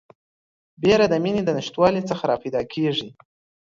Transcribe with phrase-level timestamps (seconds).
[0.81, 3.09] بیره د میني د نشتوالي څخه راپیدا کیږي